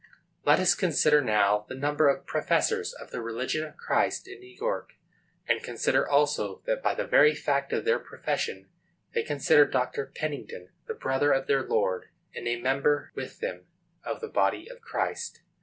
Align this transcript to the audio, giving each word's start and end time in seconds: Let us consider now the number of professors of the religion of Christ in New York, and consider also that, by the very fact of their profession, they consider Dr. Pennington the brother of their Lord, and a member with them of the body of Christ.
Let 0.45 0.59
us 0.59 0.73
consider 0.73 1.21
now 1.21 1.63
the 1.69 1.75
number 1.75 2.09
of 2.09 2.25
professors 2.25 2.91
of 2.91 3.11
the 3.11 3.21
religion 3.21 3.63
of 3.63 3.77
Christ 3.77 4.27
in 4.27 4.39
New 4.39 4.57
York, 4.59 4.93
and 5.47 5.61
consider 5.61 6.09
also 6.09 6.63
that, 6.65 6.81
by 6.81 6.95
the 6.95 7.05
very 7.05 7.35
fact 7.35 7.71
of 7.71 7.85
their 7.85 7.99
profession, 7.99 8.67
they 9.13 9.21
consider 9.21 9.63
Dr. 9.63 10.07
Pennington 10.15 10.69
the 10.87 10.95
brother 10.95 11.31
of 11.31 11.45
their 11.45 11.61
Lord, 11.61 12.05
and 12.33 12.47
a 12.47 12.59
member 12.59 13.11
with 13.13 13.41
them 13.41 13.67
of 14.03 14.21
the 14.21 14.27
body 14.27 14.67
of 14.67 14.81
Christ. 14.81 15.41